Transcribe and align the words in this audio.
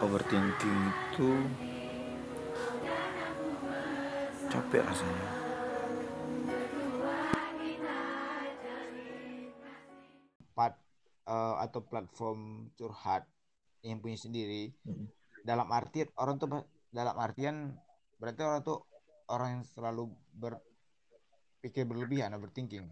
overthinking 0.00 0.80
itu 1.12 1.30
capek 4.48 4.80
rasanya 4.80 5.28
Pat, 10.56 10.74
uh, 11.28 11.60
atau 11.60 11.80
platform 11.84 12.72
curhat 12.74 13.28
yang 13.84 14.00
punya 14.00 14.16
sendiri 14.16 14.72
Hmm. 14.84 15.08
dalam 15.44 15.68
arti 15.72 16.04
orang 16.16 16.36
tuh 16.40 16.48
dalam 16.92 17.16
artian 17.16 17.76
berarti 18.20 18.40
orang 18.44 18.60
tuh 18.60 18.84
orang 19.32 19.60
yang 19.60 19.64
selalu 19.64 20.12
berpikir 20.36 21.84
berlebihan 21.88 22.32
overthinking 22.36 22.88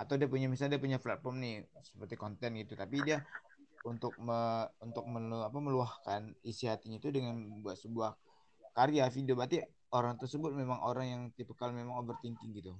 atau 0.00 0.16
dia 0.16 0.28
punya 0.28 0.48
misalnya 0.48 0.76
dia 0.76 0.82
punya 0.84 0.98
platform 1.00 1.44
nih 1.44 1.56
seperti 1.84 2.16
konten 2.16 2.56
gitu 2.56 2.72
tapi 2.72 3.04
dia 3.04 3.20
untuk 3.84 4.16
me, 4.20 4.68
untuk 4.84 5.04
melu, 5.08 5.40
apa, 5.44 5.58
meluahkan 5.58 6.36
isi 6.44 6.68
hatinya 6.68 7.00
itu 7.00 7.08
dengan 7.08 7.36
membuat 7.36 7.80
sebuah 7.80 8.12
karya 8.76 9.08
video. 9.08 9.34
Berarti 9.36 9.64
orang 9.90 10.14
tersebut 10.20 10.54
memang 10.54 10.80
orang 10.84 11.06
yang 11.06 11.22
tipikal 11.34 11.72
memang 11.72 11.96
overthinking 11.98 12.52
gitu. 12.54 12.76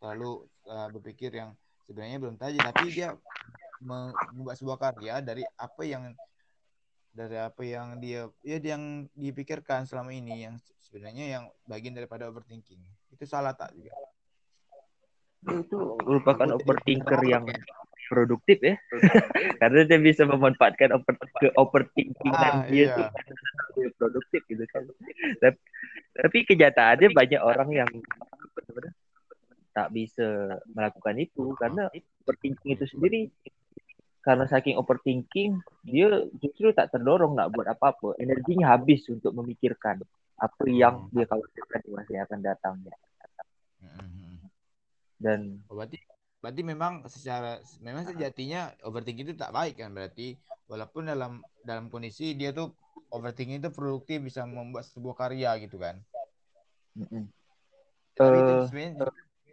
Terlalu 0.00 0.48
uh, 0.66 0.88
berpikir 0.90 1.30
yang 1.34 1.52
sebenarnya 1.84 2.18
belum 2.22 2.36
tajam 2.38 2.62
tapi 2.62 2.86
dia 2.94 3.12
membuat 3.80 4.60
sebuah 4.60 4.78
karya 4.78 5.24
dari 5.24 5.42
apa 5.56 5.82
yang 5.82 6.12
dari 7.10 7.36
apa 7.40 7.62
yang 7.66 7.98
dia 7.98 8.30
ya 8.46 8.62
yang 8.62 9.10
dipikirkan 9.18 9.82
selama 9.88 10.14
ini 10.14 10.46
yang 10.46 10.54
sebenarnya 10.78 11.26
yang 11.38 11.44
bagian 11.66 11.98
daripada 11.98 12.30
overthinking. 12.30 12.78
Itu 13.10 13.26
salah 13.26 13.56
tak 13.56 13.74
juga? 13.74 13.90
Itu 15.50 15.98
merupakan 16.06 16.54
overthinker 16.54 17.20
yang 17.26 17.44
produktif 18.10 18.58
ya. 18.58 18.74
Karena 19.62 19.86
dia 19.86 19.98
bisa 20.02 20.26
memanfaatkan 20.26 20.90
over 20.90 21.14
ke 21.38 21.48
overthinkingan 21.54 22.54
Ah, 22.60 22.66
dia 22.70 22.90
iya. 22.90 22.94
tuh 22.98 23.06
dia 23.78 23.88
produktif 23.94 24.42
gitu 24.50 24.64
kan. 24.66 24.82
Tapi, 25.38 25.58
tapi 26.18 26.38
kenyataannya 26.42 27.08
banyak 27.14 27.40
orang 27.40 27.70
yang 27.70 27.90
namanya, 28.66 28.90
tak 29.70 29.88
bisa 29.94 30.58
melakukan 30.74 31.14
itu. 31.22 31.54
Karena 31.54 31.86
overthinking 32.26 32.74
itu 32.74 32.84
sendiri 32.90 33.30
karena 34.20 34.44
saking 34.44 34.76
overthinking 34.76 35.64
dia 35.80 36.28
justru 36.44 36.76
tak 36.76 36.92
terdorong 36.92 37.38
nak 37.38 37.54
buat 37.54 37.70
apa-apa. 37.70 38.18
Energinya 38.18 38.74
habis 38.74 39.06
untuk 39.08 39.32
memikirkan 39.32 40.02
apa 40.40 40.64
yang 40.68 41.08
dia 41.12 41.24
khawatirkan 41.28 41.80
di 41.84 41.90
masa 41.92 42.10
yang 42.10 42.24
akan 42.26 42.40
datang. 42.40 42.74
Mm-mm. 43.80 44.36
dan 45.16 45.64
Oh, 45.68 45.76
berarti 45.76 45.96
berarti 46.40 46.62
memang 46.64 47.04
secara 47.06 47.60
memang 47.84 48.08
sejatinya 48.08 48.72
overthinking 48.84 49.32
itu 49.32 49.36
tak 49.36 49.52
baik 49.52 49.76
kan? 49.76 49.92
Berarti 49.92 50.34
walaupun 50.66 51.08
dalam 51.08 51.44
dalam 51.64 51.92
kondisi 51.92 52.32
dia 52.32 52.50
tuh 52.50 52.72
overthinking 53.12 53.60
itu 53.60 53.70
produktif 53.72 54.24
bisa 54.24 54.48
membuat 54.48 54.88
sebuah 54.88 55.14
karya 55.16 55.56
gitu 55.60 55.76
kan? 55.76 56.00
Mm-mm. 56.96 57.30
tapi 58.18 58.36
itu 58.42 58.52
Eh, 58.52 58.66
sebenarnya 58.66 58.92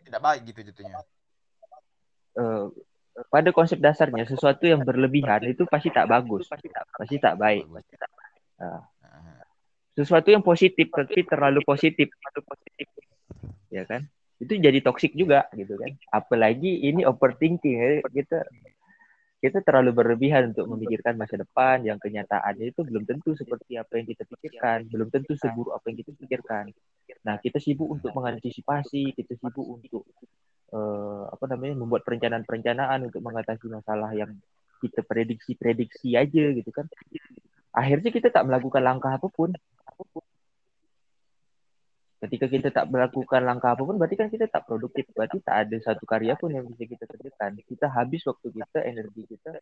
tidak 0.10 0.22
baik 0.26 0.42
gitu 0.50 0.60
jatuhnya. 0.66 0.98
Eh, 2.38 2.66
pada 3.30 3.50
konsep 3.50 3.78
dasarnya 3.82 4.26
sesuatu 4.30 4.66
yang 4.66 4.82
berlebihan 4.86 5.42
itu 5.46 5.66
pasti 5.66 5.90
tak 5.90 6.06
bagus, 6.10 6.46
pasti 6.50 7.18
tak 7.18 7.38
baik. 7.38 7.66
Nah, 8.58 8.82
Ah, 9.18 9.42
sesuatu 9.98 10.30
yang 10.30 10.46
positif 10.46 10.90
tapi 10.94 11.26
terlalu 11.26 11.62
positif, 11.66 12.10
ya 13.74 13.86
kan? 13.86 14.06
Itu 14.38 14.54
jadi 14.58 14.80
toksik 14.86 15.18
juga 15.18 15.50
gitu 15.54 15.78
kan. 15.78 15.92
Apalagi 16.14 16.86
ini 16.86 17.04
overthinking 17.04 17.76
ya. 17.78 17.90
kita 18.10 18.46
kita 19.38 19.62
terlalu 19.62 19.94
berlebihan 19.94 20.50
untuk 20.50 20.66
memikirkan 20.66 21.14
masa 21.14 21.38
depan 21.38 21.86
yang 21.86 22.02
kenyataannya 22.02 22.74
itu 22.74 22.82
belum 22.82 23.06
tentu 23.06 23.38
seperti 23.38 23.78
apa 23.78 24.02
yang 24.02 24.10
kita 24.10 24.26
pikirkan, 24.26 24.90
belum 24.90 25.14
tentu 25.14 25.38
seburuk 25.38 25.78
apa 25.78 25.86
yang 25.94 25.98
kita 26.02 26.12
pikirkan. 26.18 26.74
Nah, 27.22 27.38
kita 27.38 27.62
sibuk 27.62 27.86
untuk 27.86 28.18
mengantisipasi, 28.18 29.14
kita 29.14 29.38
sibuk 29.38 29.62
untuk 29.62 30.10
eh, 30.74 31.24
apa 31.30 31.46
namanya 31.54 31.78
membuat 31.78 32.02
perencanaan-perencanaan 32.02 33.14
untuk 33.14 33.22
mengatasi 33.22 33.70
masalah 33.70 34.10
yang 34.18 34.34
kita 34.82 35.06
prediksi-prediksi 35.06 36.18
aja 36.18 36.44
gitu 36.58 36.70
kan. 36.74 36.90
Akhirnya 37.78 38.10
kita 38.10 38.34
tak 38.34 38.42
melakukan 38.42 38.82
langkah 38.82 39.14
apa 39.14 39.30
pun. 39.30 39.54
Ketika 42.18 42.50
kita 42.50 42.74
tak 42.74 42.90
melakukan 42.90 43.46
langkah 43.46 43.78
apa 43.78 43.86
pun, 43.86 43.94
berarti 44.02 44.18
kan 44.18 44.26
kita 44.34 44.50
tak 44.50 44.66
produktif. 44.66 45.06
Berarti 45.14 45.38
tak 45.46 45.70
ada 45.70 45.78
satu 45.78 46.02
karya 46.10 46.34
pun 46.34 46.50
yang 46.50 46.66
bisa 46.66 46.90
kita 46.90 47.06
kerjakan. 47.06 47.62
Kita 47.62 47.86
habis 47.94 48.26
waktu 48.26 48.48
kita, 48.58 48.82
energi 48.82 49.24
kita 49.30 49.54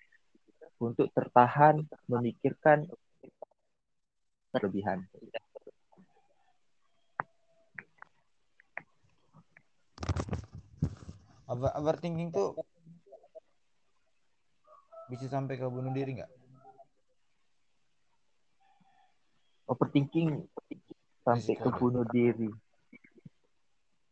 untuk 0.79 1.11
tertahan 1.11 1.83
memikirkan 2.07 2.87
berlebihan. 4.55 5.03
Over, 11.45 11.75
overthinking 11.77 12.31
tuh 12.31 12.57
bisa 15.11 15.29
sampai 15.29 15.59
ke 15.59 15.67
bunuh 15.67 15.93
diri 15.93 16.17
nggak? 16.17 16.31
Overthinking 19.69 20.49
sampai 21.25 21.57
ke 21.57 21.65
Risiko. 21.65 21.77
bunuh 21.81 22.05
diri. 22.05 22.49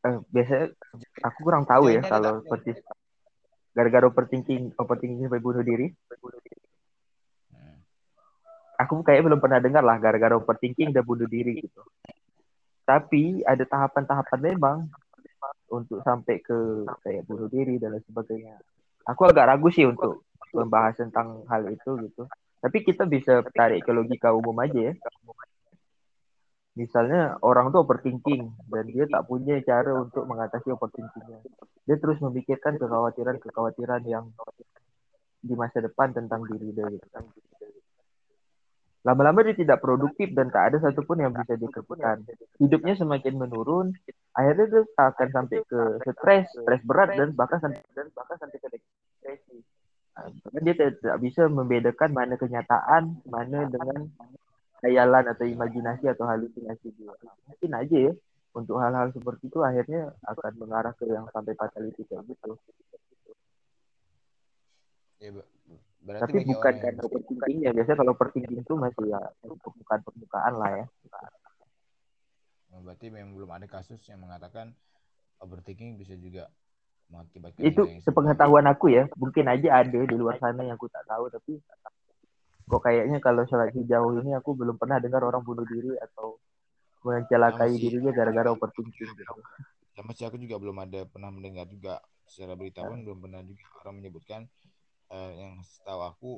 Eh, 0.03 0.17
biasanya 0.33 0.65
aku 1.23 1.37
kurang 1.45 1.63
tahu 1.63 1.87
ya 1.87 2.01
Kayaknya 2.01 2.09
ada 2.09 2.11
kalau 2.11 2.33
tak- 2.35 2.49
persis 2.51 2.77
gara-gara 3.73 4.05
overthinking 4.05 4.63
overthinking 4.75 5.21
sampai 5.23 5.41
bunuh 5.41 5.63
diri. 5.63 5.87
Hmm. 7.53 7.77
Aku 8.81 8.99
kayak 9.01 9.23
belum 9.23 9.39
pernah 9.39 9.61
dengar 9.61 9.85
lah 9.85 9.97
gara-gara 10.01 10.35
overthinking 10.35 10.91
udah 10.91 11.05
bunuh 11.05 11.29
diri 11.29 11.61
gitu. 11.61 11.81
Tapi 12.83 13.45
ada 13.47 13.63
tahapan-tahapan 13.63 14.39
memang 14.43 14.77
untuk 15.71 16.03
sampai 16.03 16.43
ke 16.43 16.83
kayak 17.01 17.23
bunuh 17.23 17.47
diri 17.47 17.79
dan 17.79 17.95
lain 17.95 18.03
sebagainya. 18.03 18.59
Aku 19.07 19.23
agak 19.23 19.47
ragu 19.47 19.71
sih 19.71 19.87
untuk 19.87 20.27
membahas 20.51 20.99
tentang 20.99 21.47
hal 21.47 21.65
itu 21.71 21.95
gitu. 22.03 22.27
Tapi 22.59 22.77
kita 22.83 23.03
bisa 23.03 23.43
tarik 23.51 23.83
ke 23.83 23.91
logika 23.91 24.31
umum 24.31 24.55
aja 24.59 24.91
ya. 24.91 24.93
Misalnya 26.73 27.37
orang 27.45 27.69
tuh 27.69 27.85
overthinking 27.85 28.49
dan 28.73 28.85
dia 28.89 29.05
tak 29.05 29.29
punya 29.29 29.61
cara 29.61 29.93
untuk 29.93 30.25
mengatasi 30.25 30.73
overthinkingnya. 30.73 31.45
Dia 31.85 31.97
terus 32.01 32.17
memikirkan 32.17 32.81
kekhawatiran-kekhawatiran 32.81 34.01
yang 34.09 34.33
di 35.43 35.53
masa 35.53 35.85
depan 35.85 36.15
tentang 36.17 36.41
diri 36.49 36.73
dia 36.73 36.89
gitu 36.89 37.07
kan. 37.13 37.29
Lama-lama 39.03 39.43
dia 39.43 39.51
tidak 39.51 39.83
produktif 39.83 40.31
dan 40.31 40.47
tak 40.47 40.71
ada 40.71 40.87
satupun 40.87 41.19
yang 41.19 41.35
bisa 41.35 41.59
dikerjakan. 41.59 42.23
Hidupnya 42.55 42.95
semakin 42.95 43.35
menurun, 43.35 43.91
akhirnya 44.31 44.65
dia 44.71 44.83
akan 44.95 45.27
sampai 45.29 45.59
ke 45.67 45.81
stres, 46.15 46.47
stres 46.55 46.81
berat 46.87 47.11
dan 47.11 47.35
bahkan 47.35 47.59
sampai 47.59 47.83
dan 47.91 48.07
bahkan 48.15 48.39
sampai 48.39 48.57
ke 48.63 48.67
depresi. 48.71 49.59
Nah, 50.15 50.61
dia 50.63 50.73
tidak 50.73 51.17
bisa 51.19 51.51
membedakan 51.51 52.15
mana 52.15 52.39
kenyataan, 52.39 53.19
mana 53.27 53.67
dengan 53.67 54.07
khayalan 54.83 55.25
atau 55.31 55.47
imajinasi 55.47 56.11
atau 56.11 56.27
halusinasi 56.27 56.91
dia. 56.99 57.15
Mungkin 57.47 57.71
aja 57.71 57.97
ya 58.11 58.13
untuk 58.53 58.77
hal-hal 58.83 59.09
seperti 59.15 59.47
itu 59.47 59.59
akhirnya 59.63 60.11
akan 60.27 60.53
mengarah 60.59 60.93
ke 60.93 61.07
yang 61.07 61.25
sampai 61.31 61.55
fatality 61.55 62.03
kayak 62.05 62.27
gitu. 62.27 62.53
Ya, 65.23 65.29
ber- 65.31 65.49
berarti 66.03 66.23
Tapi 66.27 66.37
bukan 66.43 66.59
orang 66.59 66.75
yang 66.75 66.83
karena 66.83 67.01
overthinking 67.07 67.59
ya. 67.63 67.71
Biasanya 67.71 67.97
kalau 68.03 68.11
overthinking 68.11 68.59
itu 68.59 68.73
masih 68.75 69.05
ya 69.07 69.19
permukaan-permukaan 69.41 70.53
lah 70.59 70.71
ya. 70.83 70.85
Oh, 72.73 72.81
berarti 72.83 73.07
memang 73.07 73.31
belum 73.37 73.51
ada 73.55 73.65
kasus 73.71 74.03
yang 74.09 74.19
mengatakan 74.19 74.75
overthinking 75.39 75.95
bisa 75.95 76.17
juga 76.19 76.51
mengakibatkan 77.07 77.61
Itu 77.63 77.87
yang 77.87 78.03
sepengetahuan 78.03 78.67
aku 78.67 78.91
ya. 78.91 79.07
Mungkin 79.15 79.47
aja 79.47 79.85
ada 79.85 79.99
di 80.03 80.15
luar 80.17 80.35
sana 80.43 80.65
yang 80.67 80.75
aku 80.75 80.91
tak 80.91 81.07
tahu. 81.07 81.31
Tapi 81.31 81.61
kok 82.63 82.81
kayaknya 82.83 83.19
kalau 83.19 83.43
selagi 83.45 83.83
jauh 83.83 84.19
ini 84.23 84.31
aku 84.33 84.55
belum 84.55 84.79
pernah 84.79 84.97
dengar 85.03 85.23
orang 85.23 85.43
bunuh 85.43 85.67
diri 85.67 85.93
atau 85.99 86.39
mencelakai 87.03 87.75
dirinya 87.75 88.15
gara-gara 88.15 88.55
overthinking. 88.55 89.11
Gitu. 89.11 89.33
sama 89.93 90.09
sih 90.17 90.25
aku 90.25 90.41
juga 90.41 90.57
belum 90.57 90.77
ada 90.81 91.05
pernah 91.05 91.29
mendengar 91.29 91.69
juga 91.69 92.01
secara 92.25 92.57
berita 92.57 92.81
Ya. 92.81 92.89
pun 92.89 93.05
belum 93.05 93.19
pernah 93.21 93.45
juga 93.45 93.61
orang 93.83 93.95
menyebutkan 94.01 94.41
eh, 95.13 95.31
yang 95.37 95.61
setahu 95.61 96.01
aku 96.01 96.31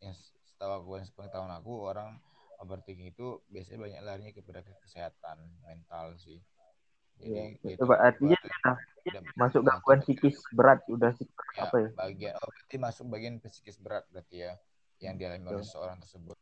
yang 0.00 0.14
setahu 0.48 0.72
aku 0.80 0.90
yang 0.96 1.06
sepengetahuan 1.06 1.52
aku 1.52 1.72
orang 1.84 2.16
overthinking 2.62 3.12
itu 3.12 3.42
biasanya 3.50 3.78
banyak 3.84 4.00
larinya 4.06 4.32
kepada 4.32 4.64
kesehatan 4.64 5.44
mental 5.66 6.16
sih 6.16 6.40
jadi 7.20 7.76
Coba 7.78 8.00
tuh 8.00 8.06
artinya 8.08 8.38
tidak 9.04 9.22
masuk 9.36 9.60
gangguan 9.66 10.00
psikis 10.00 10.36
berat 10.54 10.80
udah 10.88 11.12
sih 11.14 11.28
ya, 11.58 11.68
apa 11.68 11.76
ya? 11.84 11.88
bagian 11.98 12.32
oh, 12.40 12.48
berarti 12.48 12.76
masuk 12.80 13.04
bagian 13.12 13.34
psikis 13.44 13.76
berat 13.82 14.04
berarti 14.08 14.48
ya 14.48 14.52
yang 15.02 15.18
dialami 15.18 15.44
oleh 15.50 15.66
seorang 15.66 15.98
tersebut 15.98 16.36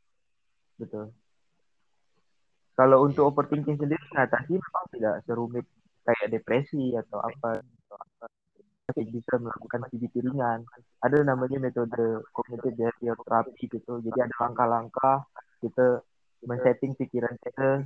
Betul. 0.80 1.12
Kalau 2.72 3.04
untuk 3.04 3.28
Iya. 3.28 3.30
overthinking 3.36 3.76
sendiri 3.76 4.00
mengatasi 4.16 4.56
memang 4.56 4.84
tidak 4.96 5.14
serumit 5.28 5.68
kayak 6.08 6.32
depresi 6.32 6.96
atau 6.96 7.20
apa. 7.20 7.60
Atau. 7.60 8.00
Masih 8.88 9.06
bisa 9.12 9.38
melakukan 9.38 9.86
CBT 9.92 10.24
ringan. 10.24 10.66
Ada 11.04 11.22
namanya 11.22 11.60
metode 11.62 12.24
cognitive 12.34 12.74
behavior 12.74 13.14
therapy 13.22 13.68
gitu. 13.68 14.02
Jadi 14.02 14.18
ada 14.18 14.36
langkah-langkah 14.40 15.28
kita 15.60 16.00
men-setting 16.42 16.96
pikiran 16.96 17.36
kita 17.38 17.84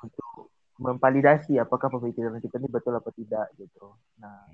untuk 0.00 0.50
memvalidasi 0.80 1.60
apakah 1.62 1.86
pemikiran 1.86 2.40
kita 2.42 2.58
ini 2.58 2.66
betul 2.66 2.98
apa 2.98 3.14
tidak 3.14 3.46
gitu. 3.60 3.94
Nah, 4.18 4.48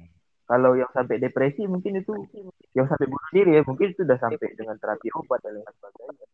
kalau 0.51 0.75
yang 0.75 0.91
sampai 0.91 1.23
depresi 1.23 1.63
mungkin 1.71 2.03
itu 2.03 2.27
yang 2.75 2.91
sampai 2.91 3.07
bunuh 3.07 3.31
diri 3.31 3.51
ya. 3.55 3.63
Mungkin 3.63 3.95
itu 3.95 4.03
udah 4.03 4.19
sampai 4.19 4.51
dengan 4.59 4.75
terapi 4.83 5.07
obat 5.15 5.39
dan 5.47 5.63
lain 5.63 5.71
sebagainya. 5.79 6.27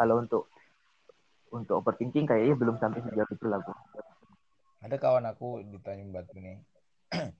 Kalau 0.00 0.16
untuk 0.16 0.48
untuk 1.52 1.84
overthinking 1.84 2.24
kayaknya 2.24 2.56
belum 2.56 2.80
sampai 2.80 3.04
sejauh 3.04 3.28
itu 3.28 3.44
lah 3.44 3.60
ada 4.82 4.96
kawan 4.98 5.28
aku 5.28 5.62
di 5.62 5.78
Tanjung 5.78 6.10
Batu 6.10 6.40
nih 6.40 6.58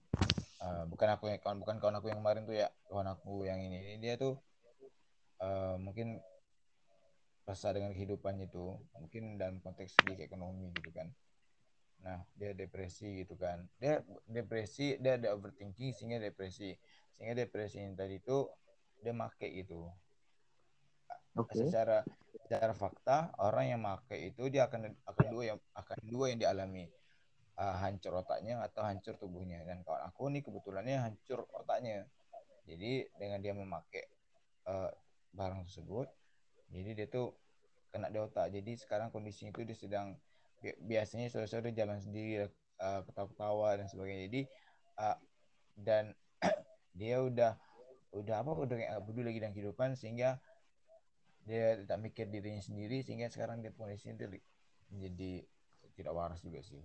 Eh, 0.62 0.84
bukan 0.86 1.08
aku 1.18 1.26
yang 1.26 1.42
kawan 1.42 1.58
bukan 1.58 1.82
kawan 1.82 1.98
aku 1.98 2.06
yang 2.06 2.22
kemarin 2.22 2.46
tuh 2.46 2.54
ya. 2.54 2.70
Kawan 2.86 3.10
aku 3.10 3.42
yang 3.42 3.58
ini. 3.58 3.82
Ini 3.82 3.96
dia 3.98 4.14
tuh 4.14 4.38
eh, 5.42 5.74
mungkin 5.82 6.22
rasa 7.42 7.74
dengan 7.74 7.90
kehidupannya 7.90 8.46
itu 8.46 8.78
mungkin 8.94 9.42
dalam 9.42 9.58
konteks 9.58 9.98
segi 9.98 10.22
ekonomi 10.22 10.70
gitu 10.78 10.94
kan 10.94 11.10
nah 12.02 12.18
dia 12.34 12.50
depresi 12.52 13.22
gitu 13.22 13.38
kan. 13.38 13.62
Dia 13.78 14.02
depresi 14.26 14.98
dia 14.98 15.16
ada 15.16 15.34
overthinking 15.34 15.94
sehingga 15.94 16.18
depresi. 16.18 16.74
Sehingga 17.14 17.46
depresi 17.46 17.78
yang 17.78 17.94
tadi 17.94 18.18
itu 18.18 18.50
dia 19.02 19.14
make 19.14 19.48
gitu. 19.48 19.88
Oke. 21.32 21.64
secara 21.64 22.04
secara 22.28 22.76
fakta 22.76 23.32
orang 23.40 23.72
yang 23.72 23.80
make 23.80 24.18
itu 24.20 24.52
dia 24.52 24.68
akan 24.68 24.92
akan 25.08 25.26
dua 25.32 25.42
yang 25.54 25.58
akan 25.78 25.98
dua 26.04 26.24
yang 26.34 26.40
dialami. 26.42 26.86
Uh, 27.52 27.76
hancur 27.84 28.16
otaknya 28.16 28.64
atau 28.64 28.80
hancur 28.80 29.14
tubuhnya. 29.20 29.60
Dan 29.62 29.84
kawan 29.84 30.08
aku 30.08 30.32
nih 30.32 30.42
kebetulannya 30.42 30.98
hancur 30.98 31.44
otaknya. 31.52 32.08
Jadi 32.64 33.06
dengan 33.20 33.38
dia 33.44 33.52
memakai 33.52 34.08
uh, 34.66 34.88
barang 35.36 35.68
tersebut 35.68 36.08
jadi 36.72 36.90
dia 36.96 37.06
tuh 37.06 37.36
kena 37.92 38.08
di 38.08 38.18
otak. 38.18 38.48
Jadi 38.48 38.72
sekarang 38.80 39.12
kondisinya 39.12 39.52
itu 39.52 39.62
dia 39.68 39.76
sedang 39.76 40.16
biasanya 40.62 41.26
sore-sore 41.26 41.74
jalan 41.74 41.98
sendiri 41.98 42.46
uh, 42.78 43.00
ketawa-ketawa 43.02 43.76
dan 43.76 43.86
sebagainya 43.86 44.30
jadi 44.30 44.42
uh, 44.98 45.18
dan 45.74 46.04
dia 46.98 47.18
udah 47.18 47.58
udah 48.12 48.36
apa 48.38 48.50
udah 48.52 48.76
kayak 48.76 49.02
peduli 49.02 49.26
lagi 49.26 49.40
dengan 49.40 49.54
kehidupan 49.54 49.96
sehingga 49.96 50.38
dia 51.42 51.74
tidak 51.76 51.98
mikir 51.98 52.30
dirinya 52.30 52.62
sendiri 52.62 53.02
sehingga 53.02 53.26
sekarang 53.26 53.58
dia 53.60 53.74
kondisinya 53.74 54.14
itu 54.14 54.38
menjadi 54.88 55.32
tidak 55.96 56.12
waras 56.14 56.38
juga 56.38 56.62
sih 56.62 56.78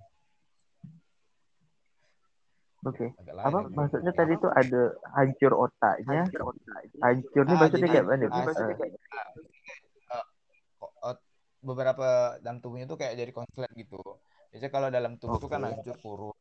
Oke. 2.85 3.09
lain 3.11 3.41
Apa 3.41 3.57
lagi. 3.59 3.73
maksudnya 3.75 4.11
tadi 4.13 4.33
tuh 4.37 4.51
ada 4.53 4.81
hancur 5.11 5.51
otaknya? 5.59 6.23
Hancur 7.03 7.43
nih 7.43 7.51
Ah, 7.51 7.59
maksudnya 7.59 7.83
jadi- 7.83 7.91
kayak 7.91 8.05
mana? 8.07 8.25
Bu? 8.25 8.31
ah, 8.31 8.39
Eh, 8.39 8.53
jadi- 8.53 8.77
ah, 10.07 10.23
ko- 10.79 10.93
ot- 11.03 11.25
beberapa 11.63 12.37
dalam 12.43 12.59
tubuhnya 12.63 12.85
tuh 12.89 12.97
kayak 13.01 13.13
jadi 13.17 13.31
konslet 13.33 13.71
gitu. 13.75 13.97
Biasanya 14.53 14.71
kalau 14.73 14.89
dalam 14.93 15.13
tubuh 15.21 15.37
itu 15.41 15.49
kan 15.51 15.61
hancur 15.67 15.95
kurus. 16.03 16.37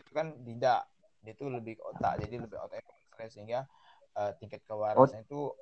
Itu 0.00 0.12
kan 0.12 0.26
tidak. 0.44 0.80
Dia 1.24 1.32
tuh 1.38 1.48
lebih 1.50 1.78
ke 1.80 1.82
otak. 1.86 2.12
Jadi 2.22 2.34
lebih 2.44 2.58
otaknya 2.60 2.84
konslet 2.86 3.30
sehingga 3.34 3.60
eh, 4.18 4.30
tingkat 4.40 4.60
kewarasan 4.68 5.24
itu 5.26 5.52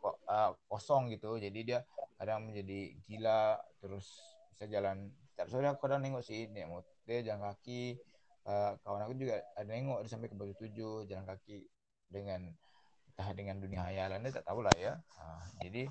ko- 0.00 0.20
eh, 0.28 0.50
kosong 0.70 1.12
gitu. 1.14 1.36
Jadi 1.40 1.58
dia 1.68 1.78
kadang 2.18 2.46
menjadi 2.48 2.94
gila 3.06 3.58
terus 3.82 4.06
bisa 4.54 4.64
jalan. 4.70 5.10
Setiap 5.32 5.48
sore 5.50 5.66
aku 5.70 5.80
kadang 5.88 6.00
nengok 6.04 6.22
sih 6.24 6.46
dia 6.52 6.64
mau 6.68 6.80
dia 7.08 7.24
jalan 7.26 7.42
kaki. 7.50 7.98
Eh, 8.42 8.70
kawan 8.82 9.02
aku 9.06 9.14
juga 9.18 9.34
ada 9.58 9.68
nengok 9.70 9.98
dia 10.06 10.10
sampai 10.10 10.28
ke 10.30 10.36
Batu 10.38 10.54
Tujuh 10.58 11.06
jalan 11.10 11.24
kaki 11.26 11.62
dengan 12.10 12.40
entah 13.12 13.30
dengan 13.36 13.56
dunia 13.60 13.82
hayalan 13.86 14.24
dia 14.24 14.32
tak 14.40 14.46
tahu 14.48 14.60
lah 14.64 14.74
ya. 14.76 14.92
Ah, 15.20 15.44
jadi 15.62 15.86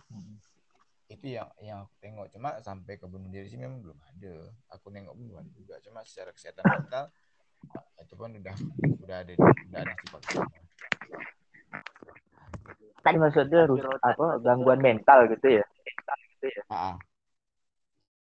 itu 1.12 1.36
yang 1.36 1.48
yang 1.60 1.84
aku 1.84 1.96
tengok 2.00 2.28
cuma 2.32 2.56
sampai 2.64 2.96
ke 2.96 3.04
bunuh 3.04 3.28
diri 3.28 3.52
sih 3.52 3.60
memang 3.60 3.84
belum 3.84 4.00
ada 4.00 4.34
aku 4.72 4.88
nengok 4.96 5.12
pun 5.12 5.24
belum 5.28 5.40
ada 5.44 5.52
juga 5.52 5.76
cuma 5.84 6.00
secara 6.08 6.32
kesehatan 6.32 6.64
mental 6.64 7.06
ah, 7.76 7.86
itu 8.00 8.14
pun 8.16 8.32
udah 8.32 8.56
udah 9.04 9.18
ada 9.20 9.34
udah 9.36 9.80
ada 9.84 9.94
sifat 10.00 10.22
tadi 13.02 13.18
maksudnya 13.20 13.68
rus 13.68 13.84
apa 13.84 14.40
gangguan 14.46 14.80
mental 14.80 15.28
gitu 15.28 15.60
ya? 15.60 15.66
ah, 16.72 16.96
ah. 16.96 16.96